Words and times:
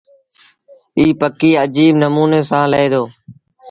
ايٚ 0.99 1.13
پکي 1.19 1.51
اجيب 1.63 1.93
نموٚني 2.03 2.41
سآݩ 2.49 2.67
لهي 2.71 2.87
دو۔ 2.93 3.03